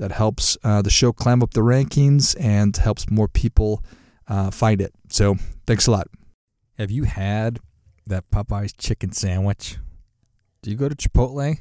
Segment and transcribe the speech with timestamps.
[0.00, 3.84] That helps uh, the show climb up the rankings and helps more people
[4.26, 4.94] uh, find it.
[5.10, 5.36] So
[5.66, 6.08] thanks a lot.
[6.78, 7.58] Have you had
[8.06, 9.76] that Popeyes chicken sandwich?
[10.62, 11.58] Do you go to Chipotle?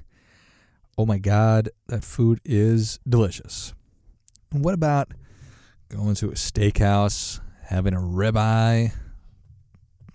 [0.97, 3.73] Oh my God, that food is delicious.
[4.53, 5.11] What about
[5.89, 8.94] going to a steakhouse, having a ribeye,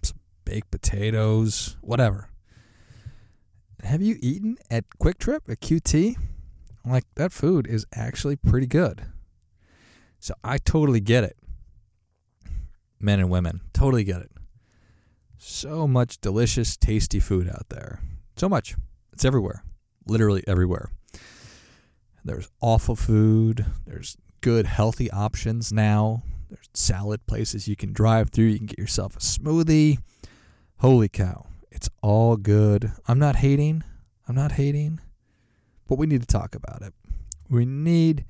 [0.03, 2.31] some baked potatoes, whatever?
[3.83, 6.17] Have you eaten at QuikTrip at QT?
[6.85, 9.07] Like that food is actually pretty good.
[10.19, 11.37] So I totally get it.
[13.01, 14.31] Men and women, totally get it.
[15.39, 18.01] So much delicious, tasty food out there.
[18.37, 18.77] So much.
[19.13, 19.63] It's everywhere
[20.07, 20.91] literally everywhere.
[22.25, 23.67] There's awful food.
[23.87, 26.23] There's good, healthy options now.
[26.49, 28.47] There's salad places you can drive through.
[28.47, 29.99] You can get yourself a smoothie.
[30.79, 31.47] Holy cow.
[31.71, 32.93] It's all good.
[33.07, 33.83] I'm not hating.
[34.29, 35.01] I'm not hating.
[35.89, 36.95] But we need to talk about it.
[37.49, 38.25] We need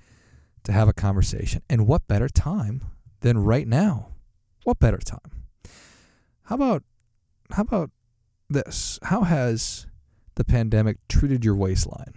[0.65, 1.63] to have a conversation.
[1.69, 2.83] And what better time
[3.21, 4.09] than right now?
[4.65, 5.45] What better time?
[6.45, 6.83] How about
[7.53, 7.91] how about
[8.49, 8.99] this?
[9.05, 9.87] How has
[10.35, 12.15] the pandemic treated your waistline?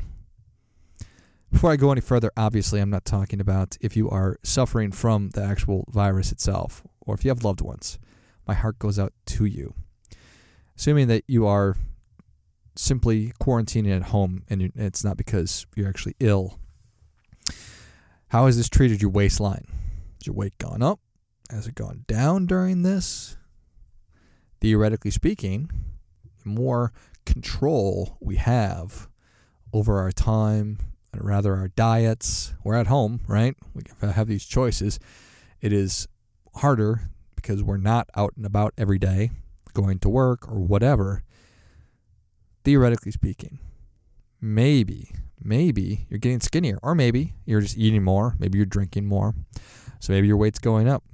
[1.51, 5.29] Before I go any further, obviously, I'm not talking about if you are suffering from
[5.29, 7.99] the actual virus itself or if you have loved ones.
[8.45, 9.73] My heart goes out to you.
[10.77, 11.75] Assuming that you are
[12.77, 16.59] simply quarantining at home and it's not because you're actually ill.
[18.29, 19.67] How has this treated your waistline?
[20.17, 20.99] Has your weight gone up?
[21.49, 23.37] Has it gone down during this?
[24.59, 25.69] Theoretically speaking,
[26.43, 26.91] the more
[27.25, 29.07] control we have
[29.71, 30.79] over our time
[31.13, 32.53] and rather our diets.
[32.63, 33.55] We're at home, right?
[33.73, 34.99] We have these choices.
[35.61, 36.07] It is
[36.55, 39.31] harder because we're not out and about every day
[39.73, 41.23] going to work or whatever.
[42.67, 43.59] Theoretically speaking,
[44.41, 45.11] maybe,
[45.41, 49.33] maybe you're getting skinnier, or maybe you're just eating more, maybe you're drinking more.
[50.01, 51.05] So maybe your weight's going up.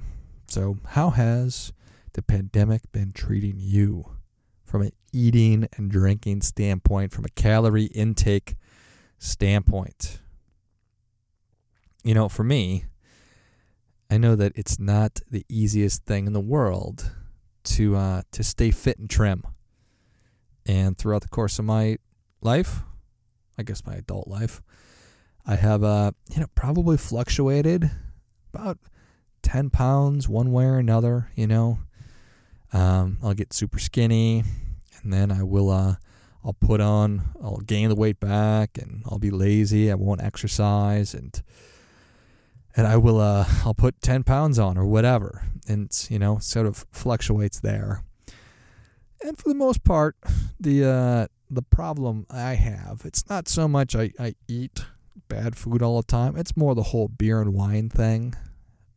[0.48, 1.72] So, how has
[2.14, 4.14] the pandemic been treating you?
[4.74, 8.56] from an eating and drinking standpoint, from a calorie intake
[9.20, 10.20] standpoint.
[12.04, 12.86] You know, for me,
[14.10, 17.12] I know that it's not the easiest thing in the world
[17.66, 19.44] to uh, to stay fit and trim.
[20.66, 21.98] And throughout the course of my
[22.42, 22.82] life,
[23.58, 24.62] I guess my adult life,
[25.46, 27.92] I have uh, you know probably fluctuated
[28.54, 28.78] about
[29.42, 31.30] ten pounds one way or another.
[31.36, 31.80] You know,
[32.72, 34.44] um, I'll get super skinny,
[35.02, 35.96] and then I will uh,
[36.44, 39.92] I'll put on I'll gain the weight back, and I'll be lazy.
[39.92, 41.42] I won't exercise, and
[42.76, 46.66] and I will uh, I'll put ten pounds on or whatever, and you know sort
[46.66, 48.04] of fluctuates there.
[49.24, 50.18] And for the most part,
[50.60, 54.86] the uh, the problem I have it's not so much I, I eat
[55.28, 56.36] bad food all the time.
[56.36, 58.36] It's more the whole beer and wine thing.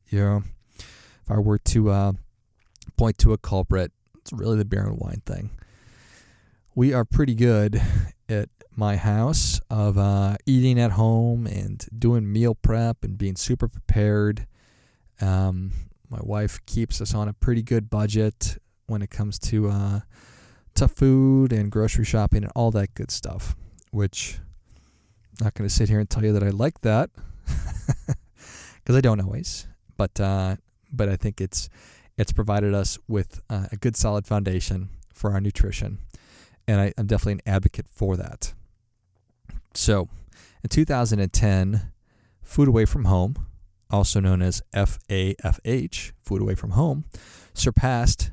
[0.09, 0.43] You know,
[0.79, 2.13] if I were to uh,
[2.97, 5.51] point to a culprit, it's really the beer and wine thing.
[6.75, 7.81] We are pretty good
[8.29, 13.67] at my house of uh, eating at home and doing meal prep and being super
[13.67, 14.47] prepared.
[15.21, 15.73] Um,
[16.11, 20.01] my wife keeps us on a pretty good budget when it comes to uh,
[20.75, 23.57] to food and grocery shopping and all that good stuff.
[23.91, 24.39] Which
[25.41, 27.11] I'm not going to sit here and tell you that I like that
[28.77, 29.67] because I don't always.
[29.97, 30.57] But uh,
[30.93, 31.69] but I think it's
[32.17, 35.99] it's provided us with uh, a good solid foundation for our nutrition.
[36.69, 38.55] And I, I'm definitely an advocate for that.
[39.75, 40.09] So
[40.63, 41.93] in 2010,
[42.43, 43.47] Food Away from Home,
[43.91, 47.05] also known as FAFH, Food Away from Home,
[47.55, 48.31] surpassed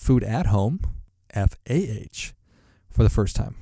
[0.00, 0.80] Food at Home,
[1.30, 2.32] FAH,
[2.88, 3.54] for the first time.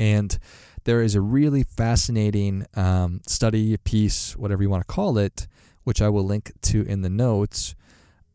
[0.00, 0.36] And
[0.82, 5.46] there is a really fascinating um, study, piece, whatever you want to call it,
[5.84, 7.76] which I will link to in the notes,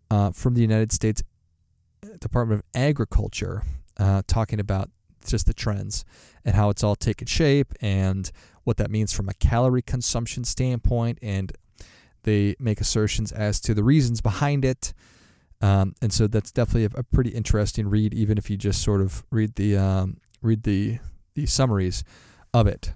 [0.09, 1.21] uh, from the United States
[2.21, 3.63] Department of Agriculture,
[3.97, 4.89] uh, talking about
[5.27, 6.05] just the trends
[6.45, 8.31] and how it's all taken shape and
[8.63, 11.19] what that means from a calorie consumption standpoint.
[11.21, 11.51] And
[12.23, 14.93] they make assertions as to the reasons behind it.
[15.61, 19.01] Um, and so that's definitely a, a, pretty interesting read, even if you just sort
[19.01, 20.99] of read the um, read the
[21.33, 22.03] the summaries
[22.53, 22.93] of it.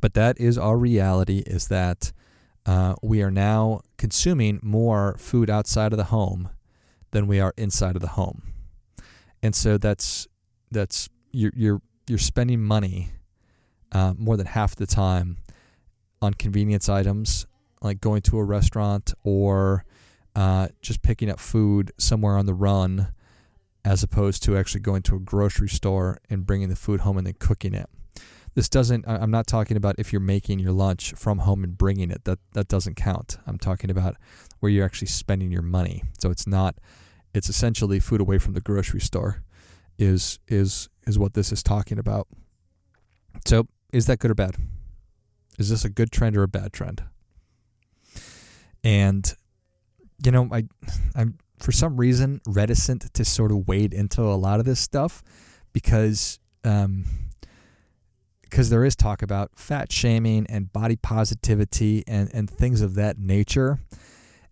[0.00, 2.12] But that is our reality is that
[2.64, 6.50] uh, we are now consuming more food outside of the home
[7.12, 8.42] than we are inside of the home.
[9.42, 10.26] And so that's
[10.70, 13.10] that's you're you're you're spending money
[13.92, 15.38] uh, more than half the time
[16.20, 17.46] on convenience items
[17.82, 19.84] like going to a restaurant or
[20.36, 23.08] uh, just picking up food somewhere on the run
[23.84, 27.26] as opposed to actually going to a grocery store and bringing the food home and
[27.26, 27.88] then cooking it.
[28.54, 32.10] This doesn't, I'm not talking about if you're making your lunch from home and bringing
[32.10, 32.24] it.
[32.24, 33.38] That, that doesn't count.
[33.46, 34.16] I'm talking about
[34.60, 36.04] where you're actually spending your money.
[36.18, 36.76] So it's not,
[37.32, 39.42] it's essentially food away from the grocery store
[39.98, 42.28] is, is, is what this is talking about.
[43.46, 44.56] So is that good or bad?
[45.58, 47.04] Is this a good trend or a bad trend?
[48.84, 49.34] And,
[50.24, 50.64] you know, I,
[51.14, 55.22] I'm, for some reason reticent to sort of wade into a lot of this stuff
[55.72, 57.04] because um,
[58.42, 63.18] because there is talk about fat shaming and body positivity and, and things of that
[63.18, 63.80] nature.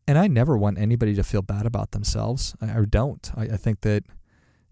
[0.07, 2.55] And I never want anybody to feel bad about themselves.
[2.61, 3.31] I, I don't.
[3.37, 4.05] I, I, think that,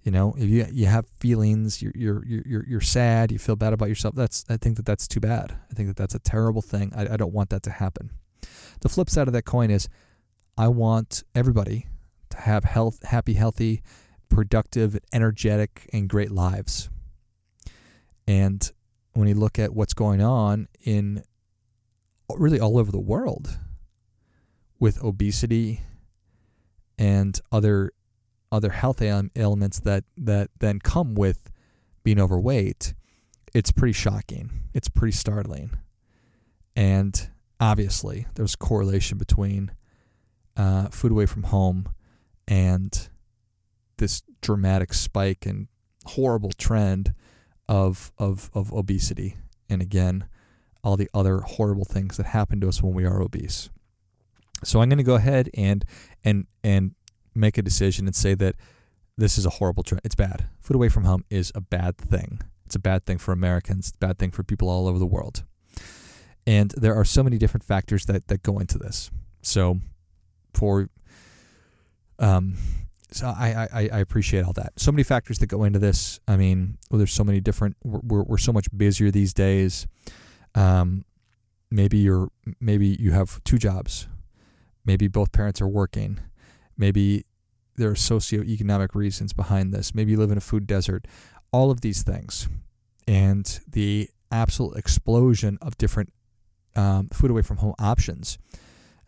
[0.02, 3.72] you know, if you you have feelings, you're, you're you're you're sad, you feel bad
[3.72, 4.14] about yourself.
[4.14, 5.56] That's I think that that's too bad.
[5.70, 6.92] I think that that's a terrible thing.
[6.94, 8.10] I, I don't want that to happen.
[8.80, 9.88] The flip side of that coin is,
[10.62, 11.88] I want everybody
[12.30, 13.82] to have health, happy, healthy,
[14.28, 16.88] productive, energetic, and great lives.
[18.28, 18.70] And
[19.14, 21.24] when you look at what's going on in
[22.30, 23.58] really all over the world
[24.78, 25.80] with obesity
[26.96, 27.90] and other
[28.52, 31.50] other health elements that that then come with
[32.04, 32.94] being overweight,
[33.52, 34.52] it's pretty shocking.
[34.72, 35.70] It's pretty startling.
[36.76, 39.72] And obviously, there's correlation between
[40.56, 41.88] uh, food away from home
[42.46, 43.08] and
[43.98, 45.68] this dramatic spike and
[46.04, 47.14] horrible trend
[47.68, 49.36] of, of, of obesity.
[49.68, 50.26] And again,
[50.84, 53.70] all the other horrible things that happen to us when we are obese.
[54.64, 55.84] So I'm going to go ahead and
[56.24, 56.94] and and
[57.34, 58.56] make a decision and say that
[59.16, 60.02] this is a horrible trend.
[60.04, 60.48] It's bad.
[60.60, 62.40] Food away from home is a bad thing.
[62.66, 63.88] It's a bad thing for Americans.
[63.88, 65.44] It's a bad thing for people all over the world.
[66.46, 69.10] And there are so many different factors that, that go into this.
[69.42, 69.80] So
[70.54, 70.88] for
[72.18, 72.56] um,
[73.12, 74.72] so I, I, I appreciate all that.
[74.76, 76.18] So many factors that go into this.
[76.26, 77.76] I mean, well, there's so many different.
[77.84, 79.86] We're, we're so much busier these days.
[80.54, 81.04] Um,
[81.70, 82.28] maybe you're
[82.60, 84.08] maybe you have two jobs.
[84.84, 86.20] Maybe both parents are working.
[86.76, 87.26] Maybe
[87.76, 89.94] there are socioeconomic reasons behind this.
[89.94, 91.06] Maybe you live in a food desert.
[91.52, 92.48] All of these things,
[93.06, 96.12] and the absolute explosion of different
[96.74, 98.38] um, food away from home options.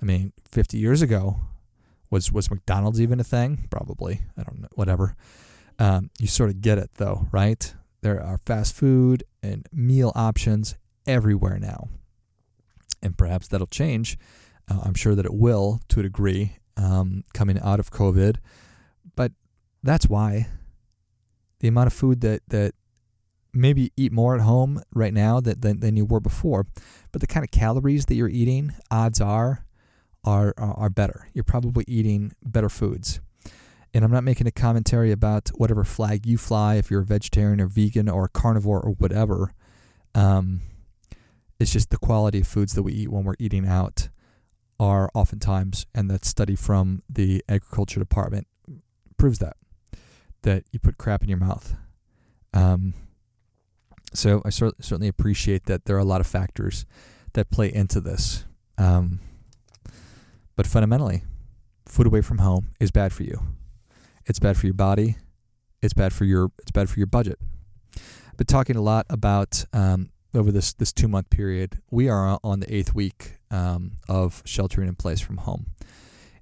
[0.05, 1.37] I mean, 50 years ago,
[2.11, 3.69] was was McDonald's even a thing?
[3.71, 4.21] Probably.
[4.37, 4.69] I don't know.
[4.75, 5.17] Whatever.
[5.79, 7.75] Um, you sort of get it though, right?
[8.03, 11.89] There are fast food and meal options everywhere now,
[13.03, 14.19] and perhaps that'll change.
[14.71, 18.37] Uh, I'm sure that it will to a degree um, coming out of COVID,
[19.17, 19.33] but
[19.83, 20.49] that's why
[21.61, 22.75] the amount of food that that
[23.55, 26.67] maybe eat more at home right now than, than, than you were before,
[27.11, 29.65] but the kind of calories that you're eating, odds are
[30.25, 31.29] are, are, are better.
[31.35, 33.21] You're probably eating better foods.
[33.93, 37.61] And I'm not making a commentary about whatever flag you fly, if you're a vegetarian
[37.61, 39.55] or vegan or a carnivore or whatever.
[40.15, 40.63] Um,
[41.61, 44.09] it's just the quality of foods that we eat when we're eating out
[44.81, 48.49] are oftentimes, and that study from the agriculture department
[49.17, 49.57] proves that,
[50.43, 51.77] that you put crap in your mouth.
[52.53, 52.95] Um,
[54.13, 56.87] so I certainly appreciate that there are a lot of factors
[57.35, 58.45] that play into this.
[58.77, 59.21] Um,
[60.57, 61.23] but fundamentally,
[61.87, 63.41] food away from home is bad for you.
[64.27, 65.17] It's bad for your body.
[65.83, 67.39] It's bad for your it's bad for your budget.
[67.97, 71.79] I've been talking a lot about um, over this this two month period.
[71.91, 75.67] We are on the eighth week um, of sheltering in place from home,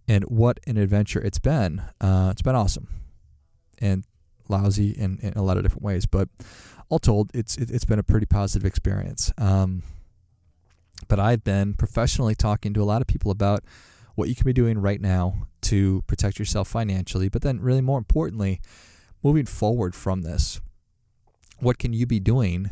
[0.07, 1.83] and what an adventure it's been.
[2.01, 2.89] Uh, it's been awesome,
[3.79, 4.05] and
[4.49, 6.07] lousy in, in a lot of different ways.
[6.07, 6.29] But
[6.89, 9.33] all told, it's it, has been a pretty positive experience.
[9.39, 9.83] Um,
[11.09, 13.65] but I've been professionally talking to a lot of people about
[14.23, 17.99] what you can be doing right now to protect yourself financially, but then, really more
[17.99, 18.61] importantly,
[19.21, 20.61] moving forward from this,
[21.59, 22.71] what can you be doing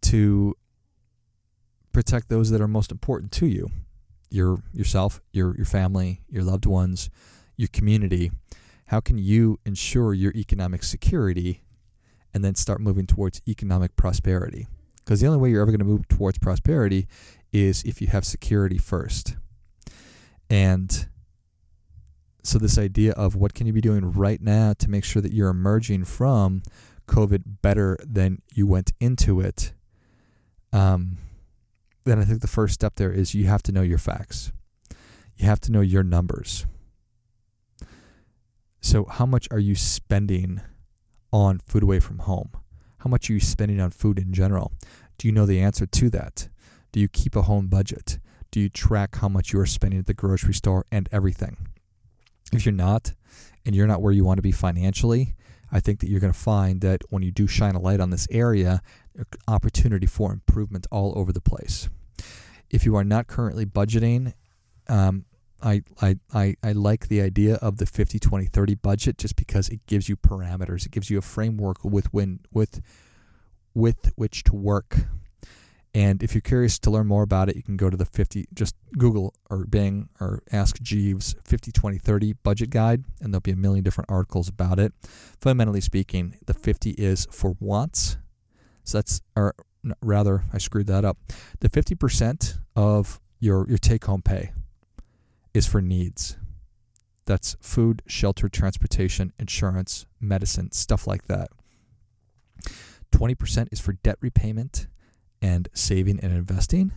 [0.00, 0.56] to
[1.92, 3.70] protect those that are most important to you?
[4.30, 7.10] Your yourself, your your family, your loved ones,
[7.58, 8.30] your community.
[8.86, 11.60] How can you ensure your economic security
[12.32, 14.66] and then start moving towards economic prosperity?
[15.04, 17.06] Because the only way you're ever going to move towards prosperity
[17.52, 19.36] is if you have security first.
[20.50, 21.06] And
[22.42, 25.32] so, this idea of what can you be doing right now to make sure that
[25.32, 26.62] you're emerging from
[27.06, 29.72] COVID better than you went into it,
[30.72, 31.18] um,
[32.04, 34.52] then I think the first step there is you have to know your facts.
[35.36, 36.66] You have to know your numbers.
[38.80, 40.60] So, how much are you spending
[41.32, 42.50] on food away from home?
[42.98, 44.72] How much are you spending on food in general?
[45.18, 46.48] Do you know the answer to that?
[46.92, 48.18] Do you keep a home budget?
[48.50, 51.56] Do you track how much you are spending at the grocery store and everything?
[52.52, 53.12] If you're not,
[53.64, 55.34] and you're not where you want to be financially,
[55.70, 58.10] I think that you're going to find that when you do shine a light on
[58.10, 58.82] this area,
[59.46, 61.88] opportunity for improvement all over the place.
[62.70, 64.34] If you are not currently budgeting,
[64.88, 65.24] um,
[65.62, 69.68] I, I, I, I like the idea of the 50 20 30 budget just because
[69.68, 72.80] it gives you parameters it gives you a framework with when with
[73.74, 75.00] with which to work
[75.94, 78.46] and if you're curious to learn more about it you can go to the 50
[78.54, 83.50] just google or bing or ask jeeves 50 20 30 budget guide and there'll be
[83.50, 84.92] a million different articles about it
[85.40, 88.16] fundamentally speaking the 50 is for wants
[88.84, 89.54] so that's or
[90.02, 91.18] rather i screwed that up
[91.60, 94.52] the 50% of your your take home pay
[95.54, 96.36] is for needs.
[97.26, 101.48] That's food, shelter, transportation, insurance, medicine, stuff like that.
[103.12, 104.86] 20% is for debt repayment
[105.42, 106.92] and saving and investing.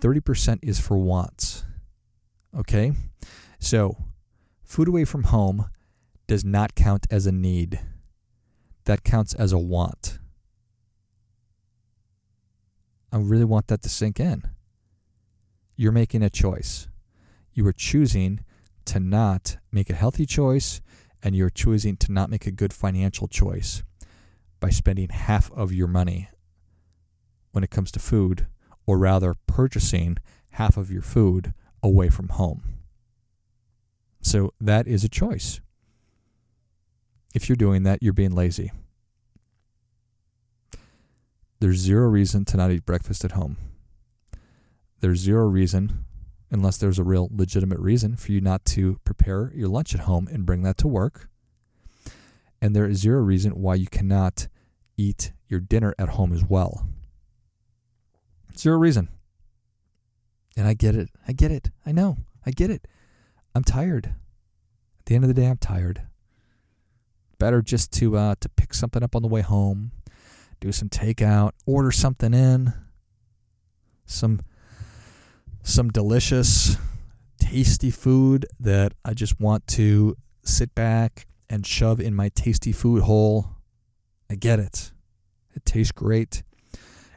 [0.00, 1.64] 30% is for wants.
[2.56, 2.92] Okay?
[3.58, 3.96] So,
[4.62, 5.66] food away from home
[6.26, 7.80] does not count as a need,
[8.84, 10.18] that counts as a want.
[13.12, 14.42] I really want that to sink in.
[15.76, 16.88] You're making a choice
[17.54, 18.40] you are choosing
[18.84, 20.80] to not make a healthy choice
[21.22, 23.82] and you're choosing to not make a good financial choice
[24.60, 26.28] by spending half of your money
[27.54, 28.46] when it comes to food,
[28.84, 30.18] or rather purchasing
[30.50, 32.62] half of your food away from home.
[34.20, 35.60] So that is a choice.
[37.34, 38.72] If you're doing that, you're being lazy.
[41.60, 43.56] There's zero reason to not eat breakfast at home.
[45.00, 46.04] There's zero reason
[46.50, 50.28] unless there's a real legitimate reason for you not to prepare your lunch at home
[50.30, 51.28] and bring that to work.
[52.60, 54.48] And there is zero reason why you cannot
[54.96, 56.86] eat your dinner at home as well.
[58.56, 59.08] Zero reason.
[60.56, 61.10] And I get it.
[61.26, 61.70] I get it.
[61.84, 62.18] I know.
[62.46, 62.86] I get it.
[63.54, 64.06] I'm tired.
[64.06, 66.02] At the end of the day, I'm tired.
[67.38, 69.92] Better just to uh, to pick something up on the way home,
[70.60, 72.72] do some takeout, order something in,
[74.06, 74.40] some
[75.62, 76.76] some delicious,
[77.38, 83.02] tasty food that I just want to sit back and shove in my tasty food
[83.02, 83.48] hole.
[84.30, 84.92] I get it.
[85.54, 86.42] It tastes great.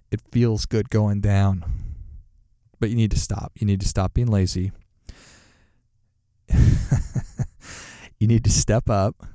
[0.09, 1.65] It feels good going down.
[2.79, 3.51] But you need to stop.
[3.55, 4.71] You need to stop being lazy.
[8.19, 9.25] you need to step up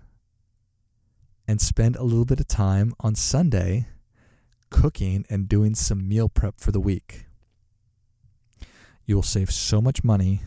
[1.46, 3.88] and spend a little bit of time on Sunday
[4.70, 7.26] cooking and doing some meal prep for the week.
[9.04, 10.42] You will save so much money.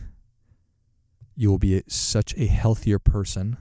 [1.36, 3.58] You will be such a healthier person.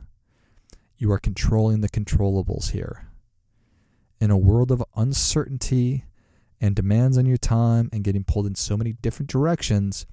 [0.97, 3.09] You are controlling the controllables here.
[4.19, 6.05] In a world of uncertainty
[6.65, 10.07] and demands on your time and getting pulled in so many different directions,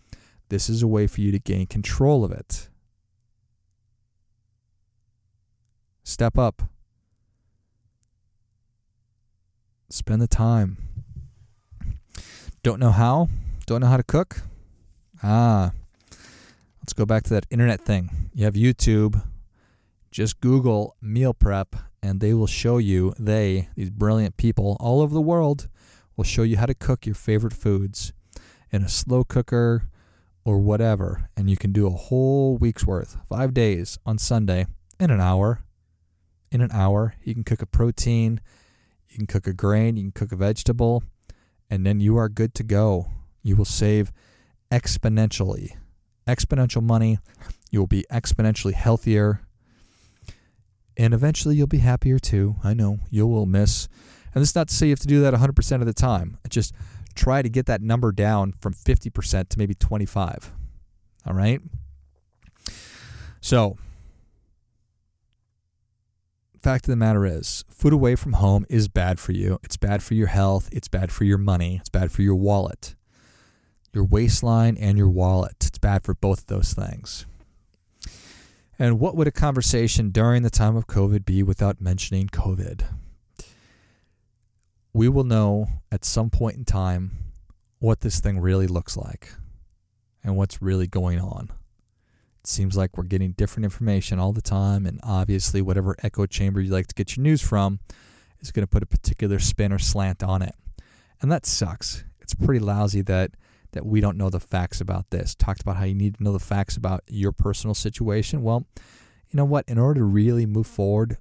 [0.51, 2.69] this is a way for you to gain control of it.
[6.05, 6.63] Step up.
[9.89, 10.77] Spend the time.
[12.63, 13.31] Don't know how?
[13.65, 14.43] Don't know how to cook?
[15.23, 15.73] Ah,
[16.81, 18.31] let's go back to that internet thing.
[18.35, 19.23] You have YouTube.
[20.11, 25.15] Just Google meal prep, and they will show you, they, these brilliant people all over
[25.15, 25.69] the world,
[26.23, 28.13] will show you how to cook your favorite foods
[28.71, 29.89] in a slow cooker
[30.45, 31.29] or whatever.
[31.37, 34.67] And you can do a whole week's worth, five days on Sunday
[35.01, 35.65] in an hour.
[36.53, 38.41] In an hour, you can cook a protein,
[39.09, 41.03] you can cook a grain, you can cook a vegetable,
[41.69, 43.09] and then you are good to go.
[43.43, 44.13] You will save
[44.71, 45.77] exponentially.
[46.29, 47.19] Exponential money.
[47.73, 49.41] You will be exponentially healthier.
[50.97, 52.55] And eventually you'll be happier too.
[52.63, 53.89] I know you will miss.
[54.35, 56.39] And this is not to say you have to do that 100% of the time.
[56.49, 56.75] Just
[57.15, 60.53] try to get that number down from 50% to maybe 25.
[61.27, 61.61] All right?
[63.41, 63.77] So,
[66.63, 69.59] fact of the matter is, food away from home is bad for you.
[69.63, 70.69] It's bad for your health.
[70.73, 71.77] It's bad for your money.
[71.81, 72.95] It's bad for your wallet
[73.93, 75.57] your waistline, and your wallet.
[75.61, 77.27] It's bad for both of those things.
[78.79, 82.85] And what would a conversation during the time of COVID be without mentioning COVID?
[84.95, 87.13] We will know at some point in time
[87.79, 89.33] what this thing really looks like
[90.23, 91.51] and what's really going on.
[92.41, 96.61] It seems like we're getting different information all the time, and obviously, whatever echo chamber
[96.61, 97.79] you like to get your news from
[98.41, 100.55] is going to put a particular spin or slant on it.
[101.21, 103.33] And that sucks it's pretty lousy that
[103.73, 105.35] that we don't know the facts about this.
[105.35, 108.43] Talked about how you need to know the facts about your personal situation.
[108.43, 108.67] Well,
[109.31, 109.65] you know what?
[109.67, 111.17] In order to really move forward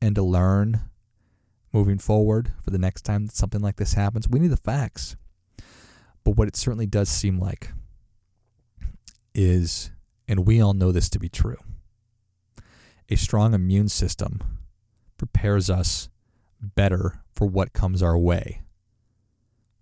[0.00, 0.80] and to learn
[1.72, 5.16] moving forward for the next time that something like this happens, we need the facts.
[6.24, 7.72] But what it certainly does seem like
[9.34, 9.90] is,
[10.28, 11.58] and we all know this to be true,
[13.08, 14.40] a strong immune system
[15.18, 16.08] prepares us
[16.60, 18.62] better for what comes our way,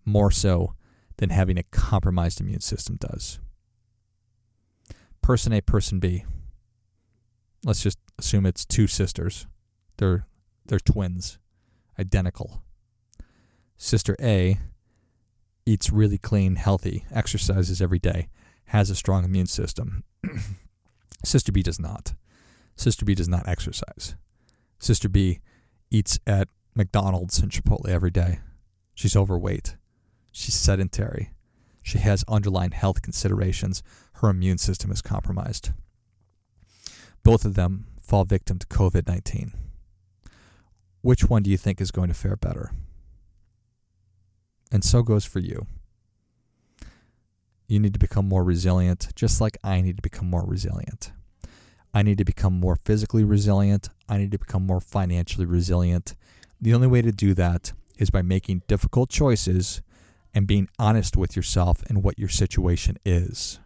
[0.05, 0.75] more so
[1.19, 3.39] than having a compromised immune system does.
[5.21, 6.25] Person A, person B.
[7.65, 9.47] Let's just assume it's two sisters.
[9.99, 10.27] They're
[10.65, 11.39] they're twins,
[12.01, 12.63] identical.
[13.77, 14.59] Sister A
[15.67, 18.29] eats really clean, healthy, exercises every day,
[18.67, 20.05] has a strong immune system.
[21.25, 22.15] Sister B does not.
[22.77, 24.17] Sister B does not exercise.
[24.79, 25.41] Sister B
[25.91, 28.41] eats at McDonald's and Chipotle every day.
[28.95, 29.77] She's overweight.
[30.33, 31.33] She's sedentary.
[31.83, 33.83] She has underlying health considerations.
[34.15, 35.71] Her immune system is compromised.
[37.23, 39.53] Both of them fall victim to COVID 19.
[41.03, 42.73] Which one do you think is going to fare better?
[44.71, 45.67] And so goes for you.
[47.67, 51.13] You need to become more resilient, just like I need to become more resilient.
[51.95, 53.89] I need to become more physically resilient.
[54.09, 56.15] I need to become more financially resilient.
[56.61, 59.83] The only way to do that is by making difficult choices
[60.35, 63.59] and being honest with yourself and what your situation is.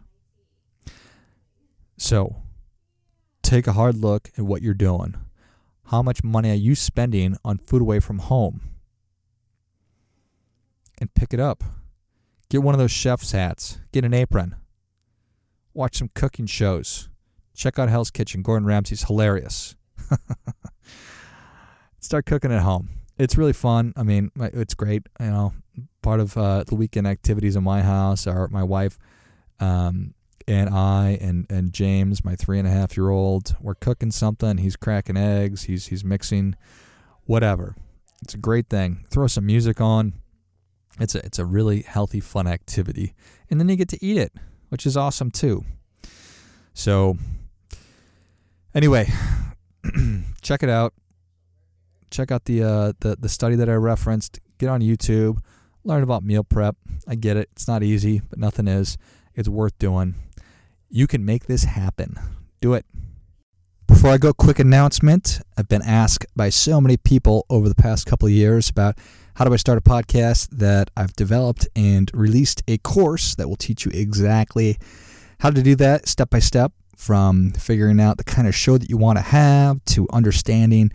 [1.97, 2.37] So,
[3.41, 5.15] take a hard look at what you're doing.
[5.87, 8.61] How much money are you spending on food away from home?
[10.99, 11.63] And pick it up.
[12.49, 14.55] Get one of those chef's hats, get an apron,
[15.73, 17.09] watch some cooking shows
[17.55, 18.41] Check out Hell's Kitchen.
[18.41, 19.75] Gordon Ramsay's hilarious.
[21.99, 22.89] Start cooking at home.
[23.17, 23.93] It's really fun.
[23.95, 25.07] I mean, it's great.
[25.21, 25.53] You know,
[26.01, 28.99] part of uh, the weekend activities in my house are my wife
[29.61, 30.13] um,
[30.47, 33.55] and I and and James, my three and a half year old.
[33.61, 34.57] We're cooking something.
[34.57, 35.63] He's cracking eggs.
[35.63, 36.55] He's he's mixing,
[37.25, 37.75] whatever.
[38.21, 39.05] It's a great thing.
[39.09, 40.13] Throw some music on.
[40.99, 43.13] It's a it's a really healthy, fun activity,
[43.49, 44.33] and then you get to eat it,
[44.69, 45.65] which is awesome too.
[46.73, 47.17] So
[48.75, 49.09] Anyway,
[50.41, 50.93] check it out.
[52.11, 54.41] Check out the, uh, the the study that I referenced.
[54.57, 55.37] Get on YouTube.
[55.85, 56.75] Learn about meal prep.
[57.07, 57.47] I get it.
[57.53, 58.97] It's not easy, but nothing is.
[59.33, 60.15] It's worth doing.
[60.95, 62.17] You can make this happen.
[62.61, 62.85] Do it.
[63.85, 65.41] Before I go, quick announcement.
[65.57, 68.97] I've been asked by so many people over the past couple of years about
[69.33, 73.57] how do I start a podcast that I've developed and released a course that will
[73.57, 74.77] teach you exactly
[75.41, 78.89] how to do that step by step from figuring out the kind of show that
[78.89, 80.93] you want to have to understanding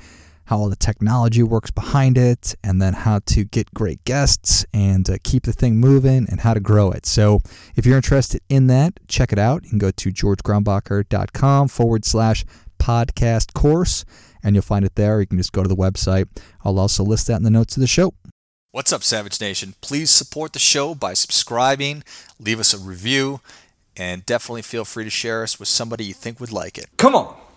[0.51, 5.09] how all the technology works behind it, and then how to get great guests and
[5.09, 7.07] uh, keep the thing moving and how to grow it.
[7.07, 7.39] So,
[7.77, 9.63] if you're interested in that, check it out.
[9.63, 12.45] You can go to georgegrombacher.com forward slash
[12.81, 14.05] podcast course,
[14.43, 15.21] and you'll find it there.
[15.21, 16.27] You can just go to the website.
[16.65, 18.13] I'll also list that in the notes of the show.
[18.73, 19.75] What's up, Savage Nation?
[19.81, 22.03] Please support the show by subscribing,
[22.41, 23.41] leave us a review
[23.97, 26.87] and definitely feel free to share us with somebody you think would like it.
[26.97, 27.41] Come on.